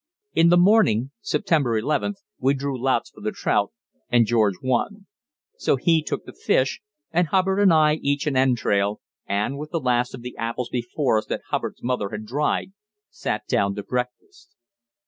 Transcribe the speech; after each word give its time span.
In 0.33 0.49
the 0.49 0.57
morning 0.57 1.11
(September 1.21 1.79
11th) 1.79 2.15
we 2.39 2.55
drew 2.55 2.75
lots 2.81 3.11
for 3.11 3.21
the 3.21 3.31
trout, 3.31 3.71
and 4.09 4.25
George 4.25 4.55
won. 4.63 5.05
So 5.59 5.75
he 5.75 6.01
took 6.01 6.25
the 6.25 6.33
fish, 6.33 6.81
and 7.11 7.27
Hubbard 7.27 7.59
and 7.59 7.71
I 7.71 7.97
each 8.01 8.25
an 8.25 8.35
entrail, 8.35 8.99
and, 9.27 9.59
with 9.59 9.69
the 9.69 9.79
last 9.79 10.15
of 10.15 10.23
the 10.23 10.35
apples 10.37 10.69
before 10.69 11.19
us 11.19 11.27
that 11.27 11.43
Hubbard's 11.51 11.83
mother 11.83 12.09
had 12.09 12.25
dried, 12.25 12.71
sat 13.11 13.45
down 13.47 13.75
to 13.75 13.83
breakfast. 13.83 14.55